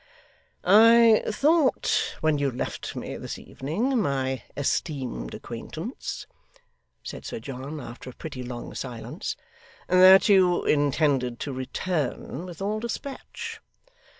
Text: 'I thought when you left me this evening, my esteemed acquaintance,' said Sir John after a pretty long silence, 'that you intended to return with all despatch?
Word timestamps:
'I 0.63 1.25
thought 1.29 2.15
when 2.21 2.39
you 2.39 2.49
left 2.49 2.95
me 2.95 3.17
this 3.17 3.37
evening, 3.37 4.01
my 4.01 4.41
esteemed 4.57 5.35
acquaintance,' 5.35 6.25
said 7.03 7.23
Sir 7.23 7.39
John 7.39 7.79
after 7.79 8.09
a 8.09 8.13
pretty 8.15 8.41
long 8.41 8.73
silence, 8.73 9.35
'that 9.87 10.27
you 10.27 10.65
intended 10.65 11.39
to 11.41 11.53
return 11.53 12.47
with 12.47 12.63
all 12.63 12.79
despatch? 12.79 13.61